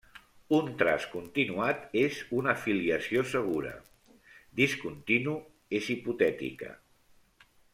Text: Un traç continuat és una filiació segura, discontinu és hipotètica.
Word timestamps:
Un 0.59 0.69
traç 0.77 1.03
continuat 1.11 1.83
és 2.03 2.21
una 2.39 2.55
filiació 2.63 3.23
segura, 3.33 3.75
discontinu 4.63 5.37
és 5.81 5.91
hipotètica. 5.97 6.73